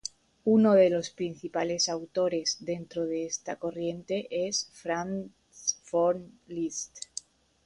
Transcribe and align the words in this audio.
Uno 0.45 0.73
de 0.73 0.89
los 0.89 1.11
principales 1.11 1.87
autores 1.87 2.57
dentro 2.61 3.05
de 3.05 3.27
esta 3.27 3.57
corriente 3.57 4.27
es 4.47 4.67
Franz 4.73 5.29
von 5.91 6.31
Liszt. 6.47 6.97